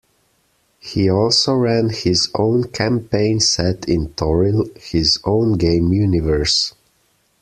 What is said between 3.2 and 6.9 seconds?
set in Toril, his own game universe.